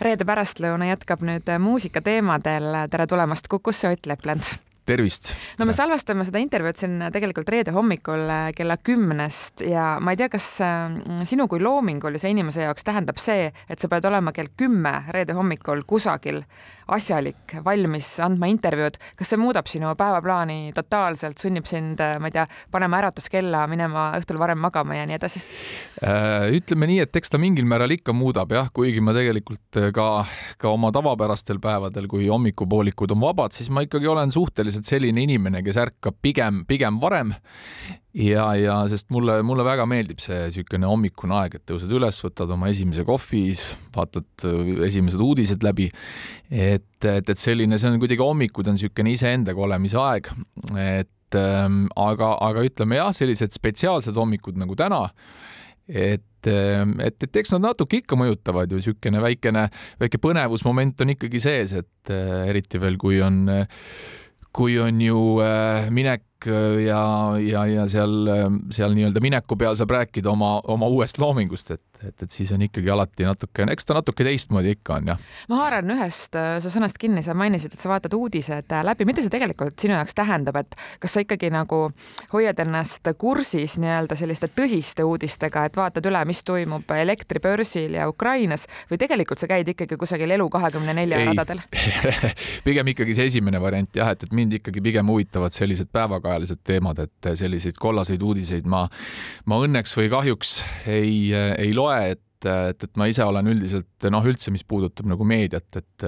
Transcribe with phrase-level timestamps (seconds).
[0.00, 2.88] reede pärastlõuna jätkab nüüd muusikateemadel.
[2.90, 5.32] tere tulemast Kukusse, Ott Lepland tervist!
[5.58, 10.20] no me salvestame seda intervjuud siin tegelikult reede hommikul äh, kella kümnest ja ma ei
[10.20, 10.96] tea, kas äh,
[11.28, 15.82] sinu kui loomingulise inimese jaoks tähendab see, et sa pead olema kell kümme reede hommikul
[15.88, 16.42] kusagil
[16.92, 22.36] asjalik, valmis andma intervjuud, kas see muudab sinu päevaplaani totaalselt, sunnib sind, äh, ma ei
[22.36, 25.42] tea, panema äratuskella, minema õhtul varem magama ja nii edasi?
[26.56, 30.06] ütleme nii, et eks ta mingil määral ikka muudab jah, kuigi ma tegelikult ka,
[30.60, 35.24] ka oma tavapärastel päevadel, kui hommikupoolikud on vabad, siis ma ikkagi olen suhteliselt tavaliselt selline
[35.24, 37.32] inimene, kes ärkab pigem, pigem varem.
[38.16, 42.50] ja, ja sest mulle, mulle väga meeldib see niisugune hommikune aeg, et tõused üles, võtad
[42.50, 43.50] oma esimese kohvi,
[43.94, 45.90] vaatad äh, esimesed uudised läbi.
[46.50, 50.30] et, et, et selline, see on kuidagi hommikud on niisugune iseendaga olemise aeg,
[50.76, 55.06] et ähm, aga, aga ütleme jah, sellised spetsiaalsed hommikud nagu täna
[55.86, 59.66] et, ähm, et, et eks nad natuke ikka mõjutavad ju, niisugune väikene,
[60.02, 63.44] väike põnevusmoment on ikkagi sees, et äh, eriti veel, kui on
[64.56, 66.22] kui on ju äh, minek
[66.86, 67.02] ja,
[67.40, 71.82] ja, ja seal, äh, seal nii-öelda mineku peal saab rääkida oma, oma uuest loomingust, et,
[72.04, 75.22] et, et siis on ikkagi alati natuke, eks ta natuke teistmoodi ikka on, jah.
[75.50, 79.24] ma haaran ühest äh, su sõnast kinni, sa mainisid, et sa vaatad uudised läbi, mida
[79.24, 81.80] see tegelikult sinu jaoks tähendab, et kas sa ikkagi nagu
[82.34, 88.66] hoiad ennast kursis nii-öelda selliste tõsiste uudistega, et vaatad üle, mis toimub elektribörsil ja Ukrainas
[88.90, 91.64] või tegelikult sa käid ikkagi kusagil elu kahekümne nelja radadel?
[92.66, 96.62] Pigem ikkagi see esimene variant jah, et, et mind ikkagi pigem huvitavad sellised päevaga pikaajalised
[96.66, 98.86] teemad, et selliseid kollaseid uudiseid ma,
[99.46, 100.60] ma õnneks või kahjuks
[100.90, 105.24] ei, ei loe, et et, et ma ise olen üldiselt noh, üldse, mis puudutab nagu
[105.26, 106.04] meediat, et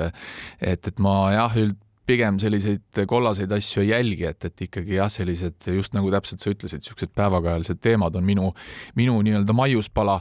[0.61, 5.11] et, et ma jah, üld, pigem selliseid kollaseid asju ei jälgi, et, et ikkagi jah,
[5.13, 8.53] sellised just nagu täpselt sa ütlesid, niisugused päevakajalised teemad on minu,
[8.97, 10.21] minu nii-öelda maiuspala.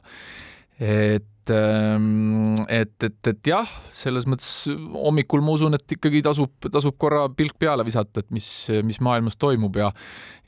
[0.79, 6.51] et et, ähm, et, et, et jah, selles mõttes hommikul ma usun, et ikkagi tasub,
[6.71, 8.47] tasub korra pilk peale visata, et mis,
[8.83, 9.91] mis maailmas toimub ja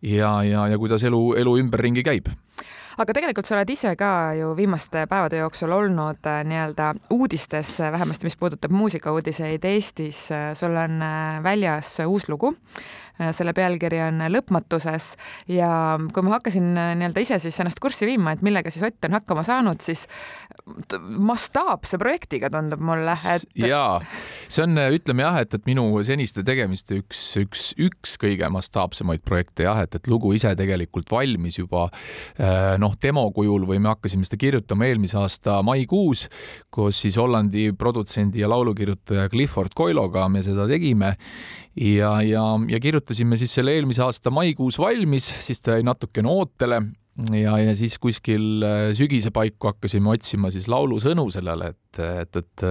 [0.02, 2.30] ja, ja, ja kuidas elu, elu ümberringi käib
[3.00, 8.28] aga tegelikult sa oled ise ka ju viimaste päevade jooksul olnud äh, nii-öelda uudistes, vähemasti
[8.28, 10.28] mis puudutab muusikauudiseid Eestis.
[10.54, 12.56] sul on äh, väljas uus lugu
[13.20, 15.12] Äh, selle pealkiri on Lõpmatuses
[15.52, 15.70] ja
[16.16, 19.18] kui ma hakkasin äh, nii-öelda ise siis ennast kurssi viima, et millega siis Ott on
[19.18, 20.06] hakkama saanud, siis
[21.04, 23.44] mastaapse projektiga tundub mulle, et.
[23.60, 24.00] jaa,
[24.48, 29.68] see on, ütleme jah, et, et minu seniste tegemiste üks, üks, üks kõige mastaapsemaid projekte
[29.68, 34.26] jah, et, et lugu ise tegelikult valmis juba äh, noh, demo kujul või me hakkasime
[34.28, 36.28] seda kirjutama eelmise aasta maikuus
[36.74, 41.16] koos siis Hollandi produtsendi ja laulukirjutaja Clifford Coiloga me seda tegime.
[41.80, 46.82] Ja, ja, ja kirjutasime siis selle eelmise aasta maikuus valmis, siis ta jäi natukene ootele
[47.36, 52.66] ja, ja siis kuskil äh, sügise paiku hakkasime otsima siis laulusõnu sellele, et, et, et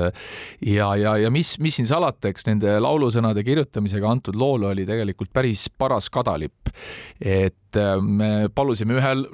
[0.73, 5.33] ja, ja, ja mis, mis siin salata, eks nende laulusõnade kirjutamisega antud loole oli tegelikult
[5.35, 6.73] päris paras kadalipp.
[7.21, 9.27] et äh, me palusime ühel,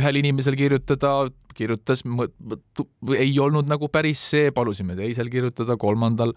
[0.00, 2.04] ühel inimesel kirjutada, kirjutas,
[3.16, 6.32] ei olnud nagu päris see, palusime teisel kirjutada, kolmandal,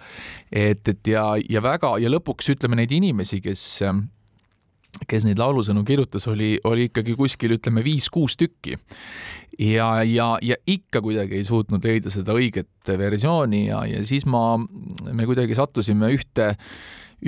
[0.52, 3.64] et, et ja, ja väga ja lõpuks ütleme neid inimesi, kes
[5.10, 8.78] kes neid laulusõnu kirjutas, oli, oli ikkagi kuskil ütleme viis-kuus tükki.
[9.60, 14.58] ja, ja, ja ikka kuidagi ei suutnud leida seda õiget versiooni ja, ja siis ma,
[14.58, 16.56] me kuidagi sattusime ühte,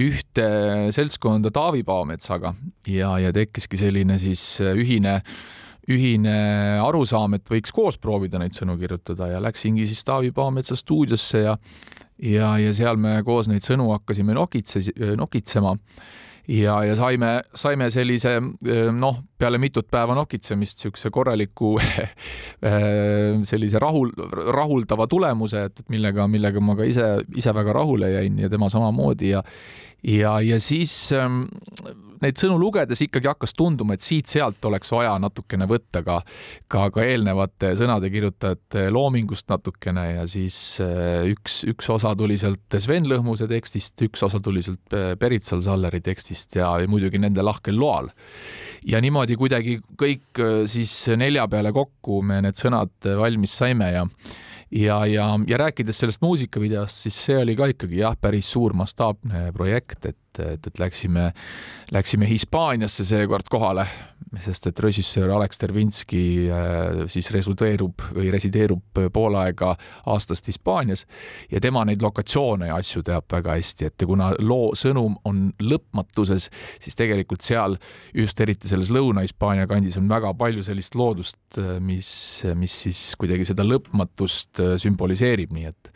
[0.02, 0.48] ühte
[0.96, 2.56] seltskonda Taavi Paometsaga
[2.88, 5.22] ja, ja tekkiski selline siis ühine
[5.86, 6.32] ühine
[6.82, 11.54] arusaam, et võiks koos proovida neid sõnu kirjutada ja läksingi siis Taavi Paometsa stuudiosse ja
[12.22, 14.82] ja, ja seal me koos neid sõnu hakkasime nokitse,
[15.20, 15.76] nokitsema
[16.48, 18.36] ja, ja saime, saime sellise
[18.94, 21.76] noh, peale mitut päeva nokitsemist niisuguse korraliku
[23.52, 24.12] sellise rahul,
[24.56, 28.70] rahuldava tulemuse, et, et millega, millega ma ka ise, ise väga rahule jäin ja tema
[28.70, 29.44] samamoodi ja
[30.06, 31.44] ja, ja siis ähm,
[32.24, 36.20] neid sõnu lugedes ikkagi hakkas tunduma, et siit-sealt oleks vaja natukene võtta ka,
[36.72, 42.80] ka, ka eelnevate sõnade kirjutajate loomingust natukene ja siis äh, üks, üks osa tuli sealt
[42.80, 47.46] Sven Lõhmuse tekstist, üks osa tuli sealt äh, Berit Sal-Salleri tekstist ja, ja muidugi nende
[47.46, 48.12] lahkel loal.
[48.86, 54.06] ja niimoodi kuidagi kõik äh, siis nelja peale kokku me need sõnad valmis saime ja
[54.72, 59.50] ja, ja, ja rääkides sellest muusikavideost, siis see oli ka ikkagi jah, päris suur mastaapne
[59.56, 61.32] projekt, et et, et läksime,
[61.92, 63.86] läksime Hispaaniasse seekord kohale,
[64.42, 69.76] sest et režissöör Alex Tervinski äh, siis resideerub või resideerub pool aega
[70.12, 71.06] aastast Hispaanias
[71.52, 76.50] ja tema neid lokatsioone ja asju teab väga hästi, et kuna loo sõnum on lõpmatuses,
[76.84, 77.78] siis tegelikult seal
[78.16, 82.10] just eriti selles Lõuna-Hispaania kandis on väga palju sellist loodust, mis,
[82.60, 85.92] mis siis kuidagi seda lõpmatust äh, sümboliseerib, nii et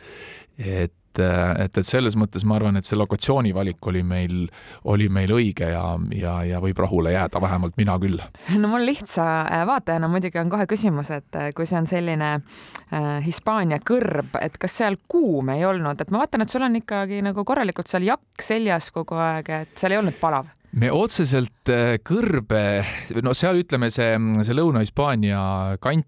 [0.59, 4.45] et et, et selles mõttes ma arvan, et see lokatsiooni valik oli meil,
[4.91, 5.83] oli meil õige ja,
[6.15, 8.19] ja, ja võib rahule jääda, vähemalt mina küll.
[8.55, 12.29] no mul lihtsa äh, vaatajana muidugi on kohe küsimus, et äh, kui see on selline
[12.35, 16.77] äh, Hispaania kõrb, et kas seal kuum ei olnud, et ma vaatan, et sul on
[16.79, 21.71] ikkagi nagu korralikult seal jakk seljas kogu aeg, et seal ei olnud palav me otseselt
[21.73, 22.83] äh, kõrbe,
[23.25, 24.13] no seal ütleme, see,
[24.45, 25.41] see Lõuna-Hispaania
[25.81, 26.07] kant,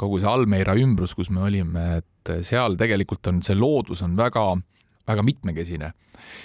[0.00, 4.16] kogu see Almeida ümbrus, kus me olime, et et seal tegelikult on see loodus on
[4.16, 4.44] väga,
[5.08, 5.92] väga mitmekesine.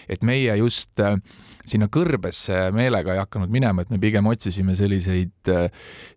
[0.10, 1.18] Et meie just äh,
[1.70, 5.70] sinna kõrbesse meelega ei hakanud minema, et me pigem otsisime selliseid äh,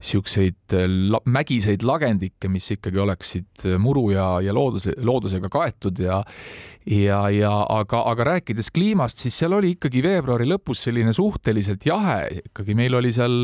[0.03, 6.23] siukseid äh, la mägiseid lagendikke, mis ikkagi oleksid muru ja, ja looduse, loodusega kaetud ja
[6.89, 12.43] ja, ja aga, aga rääkides kliimast, siis seal oli ikkagi veebruari lõpus selline suhteliselt jahe,
[12.49, 13.37] ikkagi meil oli seal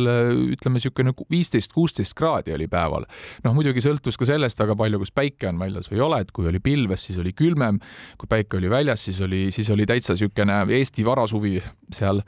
[0.57, 3.07] ütleme niisugune viisteist, kuusteist kraadi oli päeval.
[3.45, 6.33] noh, muidugi sõltus ka sellest väga palju, kas päike on väljas või ei ole, et
[6.35, 7.79] kui oli pilves, siis oli külmem,
[8.19, 11.59] kui päike oli väljas, siis oli, siis oli täitsa niisugune Eesti varasuvi
[11.95, 12.23] seal.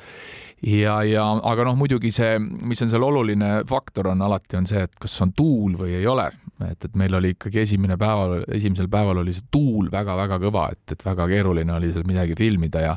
[0.60, 4.82] Ja, ja aga noh, muidugi see, mis on seal oluline faktor on alati on see,
[4.84, 6.26] et kas on tuul või ei ole,
[6.66, 10.82] et, et meil oli ikkagi esimene päeval, esimesel päeval oli see tuul väga-väga kõva, et,
[10.92, 12.92] et väga keeruline oli seal midagi filmida ja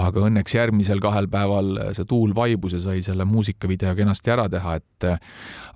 [0.00, 4.78] aga õnneks järgmisel kahel päeval see tuul vaibus ja sai selle muusikavideo kenasti ära teha,
[4.80, 5.10] et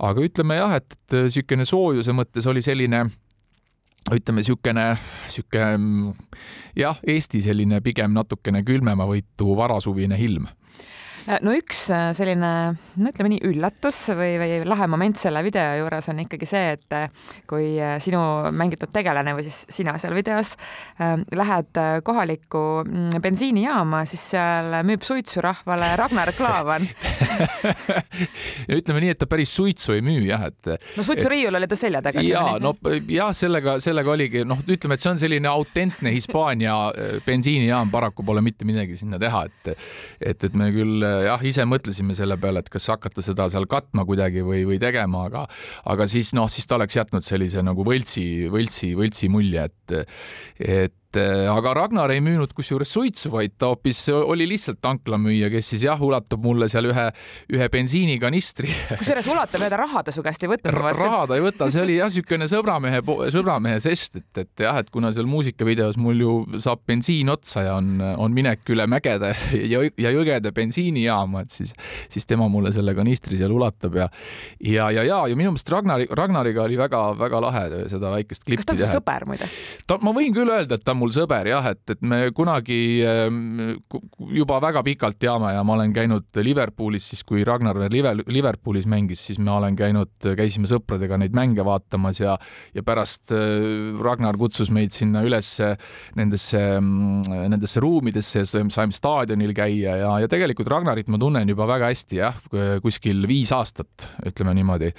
[0.08, 3.05] aga ütleme jah, et niisugune soojuse mõttes oli selline
[4.10, 4.87] ütleme niisugune,
[5.26, 6.14] niisugune
[6.76, 10.49] jah, Eesti selline pigem natukene külmemavõitu varasuvine ilm
[11.42, 12.50] no üks äh, selline,
[12.98, 16.96] no ütleme nii, üllatus või, või lahe moment selle video juures on ikkagi see, et
[16.96, 17.06] äh,
[17.48, 18.20] kui sinu
[18.54, 20.54] mängitud tegelane või siis sina seal videos
[20.98, 26.86] lähed kohalikku mm, bensiinijaama, siis seal müüb suitsu rahvale Ragnar Klavan
[28.78, 30.72] ütleme nii, et ta päris suitsu ei müü jah, et.
[30.98, 32.24] no suitsuriiul oli ta selja taga.
[32.26, 32.74] ja no
[33.10, 36.76] jah, sellega, sellega oligi noh, ütleme, et see on selline autentne Hispaania
[37.26, 39.72] bensiinijaam, paraku pole mitte midagi sinna teha, et
[40.32, 44.06] et, et me küll jah, ise mõtlesime selle peale, et kas hakata seda seal katma
[44.09, 45.44] kuidagi või, või tegema, aga,
[45.93, 50.19] aga siis noh, siis ta oleks jätnud sellise nagu võltsi, võltsi, võltsi mulje, et,
[50.62, 55.50] et et äh, aga Ragnar ei müünud kusjuures suitsu, vaid ta hoopis oli lihtsalt tanklamüüja,
[55.53, 57.05] kes siis jah, ulatab mulle seal ühe,
[57.53, 58.70] ühe bensiinikanistri.
[59.00, 60.79] kusjuures ulatab ja ta raha ta su käest ei võtnud.
[60.97, 63.03] raha ta ei võta, see oli jah, niisugune sõbramehe,
[63.35, 67.76] sõbramehe žest, et, et jah, et kuna seal muusikavideos mul ju saab bensiin otsa ja
[67.81, 69.35] on, on minek üle mägede
[69.73, 71.76] ja, ja jõgede bensiinijaama, et siis,
[72.12, 74.08] siis tema mulle selle kanistri seal ulatab ja
[74.61, 78.73] ja, ja, ja, ja minu meelest Ragnari, Ragnariga oli väga-väga lahe seda väikest klippi teha.
[78.73, 79.53] kas ta on su sõber muide?
[79.87, 83.75] ta, ma võin küll öelda, et ta mul sõber jah, et, et me kunagi ähm,
[84.32, 89.25] juba väga pikalt teame ja ma olen käinud Liverpoolis siis, kui Ragnar veel Liverpoolis mängis,
[89.26, 92.37] siis ma olen käinud, käisime sõpradega neid mänge vaatamas ja,
[92.76, 95.72] ja pärast äh, Ragnar kutsus meid sinna ülesse
[96.19, 101.66] nendesse, mm, nendesse ruumidesse ja saime staadionil käia ja, ja tegelikult Ragnarit ma tunnen juba
[101.70, 102.38] väga hästi jah,
[102.84, 104.93] kuskil viis aastat, ütleme niimoodi.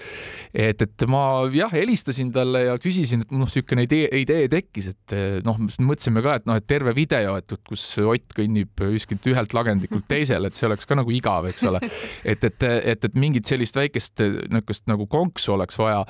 [0.53, 1.23] et, et ma
[1.53, 5.15] jah, helistasin talle ja küsisin, et noh, niisugune idee, idee tekkis, et
[5.45, 5.59] noh,
[5.93, 10.49] mõtlesime ka, et noh, et terve video, et kus Ott kõnnib kuskilt ühelt lagendikult teisele,
[10.49, 11.81] et see oleks ka nagu igav, eks ole.
[12.23, 16.03] et, et, et, et mingit sellist väikest niisugust nagu konksu oleks vaja.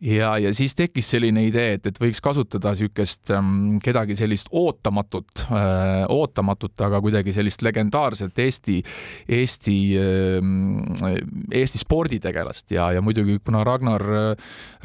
[0.00, 5.44] ja, ja siis tekkis selline idee, et, et võiks kasutada niisugust ähm, kedagi sellist ootamatut
[5.48, 8.80] äh,, ootamatut, aga kuidagi sellist legendaarset Eesti,
[9.28, 11.16] Eesti äh,,
[11.60, 14.04] Eesti sporditegelast ja, ja muidugi kuna Ragnar,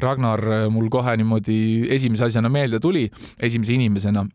[0.02, 1.58] Ragnar mul kohe niimoodi
[1.96, 3.06] esimese asjana meelde tuli,
[3.42, 4.26] esimese inimesena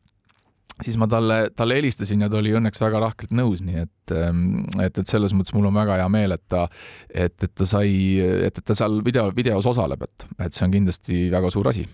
[0.85, 4.43] siis ma talle, talle helistasin ja ta oli õnneks väga lahkelt nõus, nii et, ähm,
[4.81, 6.67] et, et selles mõttes mul on väga hea meel, et ta,
[7.09, 10.77] et, et ta sai, et, et ta seal video, videos osaleb, et, et see on
[10.77, 11.87] kindlasti väga suur asi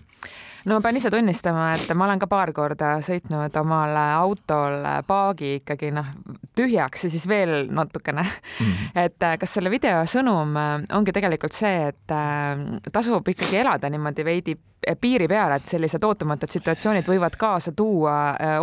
[0.66, 5.58] no ma pean ise tunnistama, et ma olen ka paar korda sõitnud omal autol paagi
[5.60, 6.08] ikkagi noh,
[6.58, 8.66] tühjaks ja siis veel natukene mm.
[8.66, 9.04] -hmm.
[9.04, 13.90] et äh, kas selle video sõnum äh, ongi tegelikult see, et äh, tasub ikkagi elada
[13.90, 14.56] niimoodi veidi
[15.00, 18.14] piiri peal, et sellised ootamatud situatsioonid võivad kaasa tuua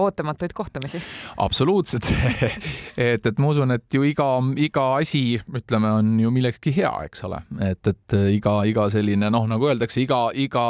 [0.01, 1.01] ootamatuid kohtumisi?
[1.43, 2.07] absoluutselt
[2.97, 4.27] et, et ma usun, et ju iga,
[4.61, 9.47] iga asi, ütleme, on ju millekski hea, eks ole, et, et iga, iga selline noh,
[9.49, 10.65] nagu öeldakse, iga, iga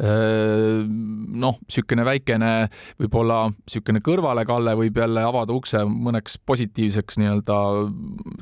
[0.00, 2.52] noh, niisugune väikene
[3.00, 7.60] võib-olla niisugune kõrvalekalle võib jälle avada ukse mõneks positiivseks nii-öelda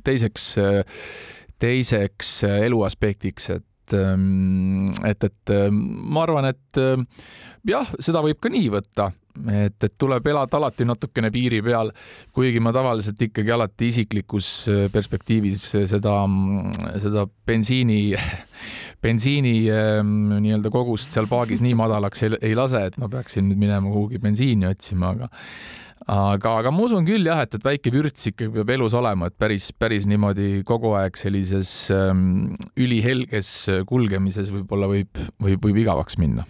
[0.06, 0.48] teiseks,
[1.62, 6.80] teiseks eluaspektiks, et et, et ma arvan, et
[7.68, 9.08] jah, seda võib ka nii võtta,
[9.50, 11.90] et, et tuleb elada alati natukene piiri peal,
[12.34, 16.16] kuigi ma tavaliselt ikkagi alati isiklikus äh, perspektiivis seda,
[17.02, 18.00] seda bensiini,
[19.04, 23.64] bensiini ähm, nii-öelda kogust seal paagis nii madalaks ei, ei lase, et ma peaksin nüüd
[23.64, 25.32] minema kuhugi bensiini otsima, aga
[26.06, 29.36] aga, aga ma usun küll jah, et, et väike vürts ikkagi peab elus olema, et
[29.40, 33.52] päris, päris niimoodi kogu aeg sellises ähm, ülihelges
[33.88, 36.44] kulgemises võib-olla võib, võib, võib igavaks minna.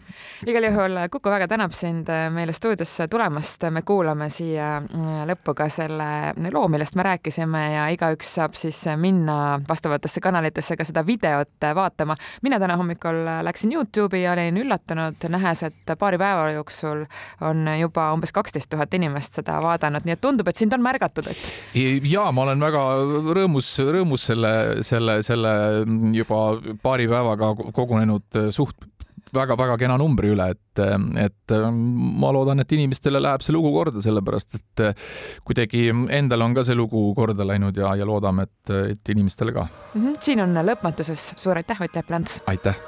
[0.46, 5.68] igal juhul Kuku väga tänab sind meile stuudiosse tulemast, me kuulame siia mm, lõppu ka
[5.72, 11.68] selle loo, millest me rääkisime ja igaüks saab siis minna vastavatesse kanalitesse ka seda videot
[11.74, 12.16] vaatama.
[12.42, 17.04] mina täna hommikul läksin Youtube'i ja olin üllatunud, nähes, et paari päeva jooksul
[17.40, 21.28] on juba umbes kaksteist tuhat inimest seda vaadanud, nii et tundub, et sind on märgatud,
[21.30, 21.44] et.
[22.10, 22.82] ja ma olen väga
[23.40, 24.54] rõõmus, rõõmus selle,
[24.86, 25.54] selle, selle
[26.16, 26.40] juba
[26.82, 28.90] paari päevaga kogunenud suht
[29.34, 30.82] väga-väga kena numbri üle, et,
[31.18, 34.84] et ma loodan, et inimestele läheb see lugu korda, sellepärast et
[35.46, 39.66] kuidagi endal on ka see lugu korda läinud ja, ja loodame, et, et inimestele ka
[39.66, 40.04] mm.
[40.04, 40.20] -hmm.
[40.20, 42.42] siin on lõpmatuses suur aitäh, Ott Lepp-Lants.
[42.46, 42.78] aitäh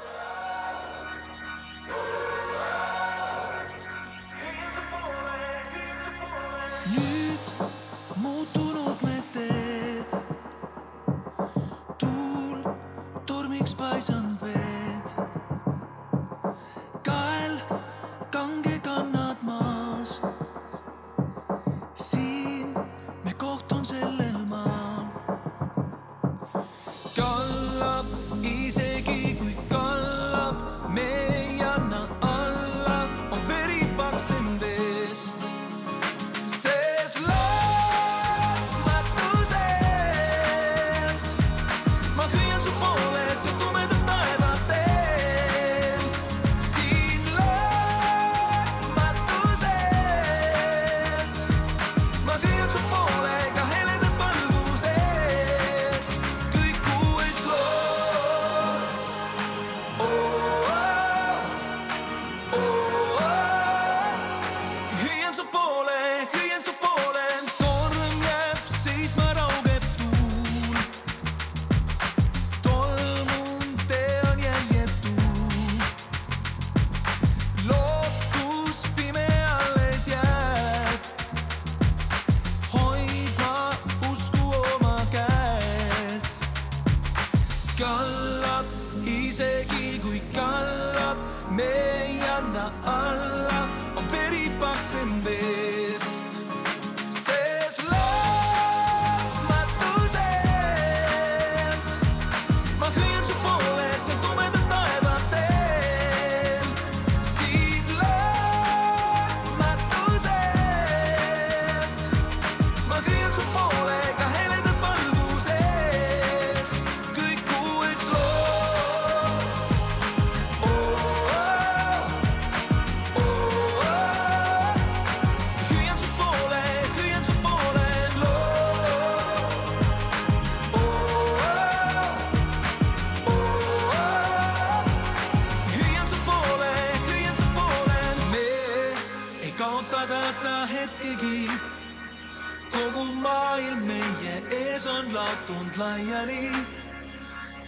[145.77, 146.51] laiali.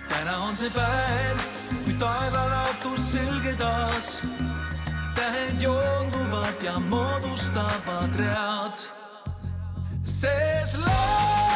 [0.07, 1.37] täna on see päev,
[1.83, 4.21] kui taevalaatus selge taas.
[5.15, 8.73] tähed joonduvad ja moodustavad read.
[10.03, 11.48] sest laul.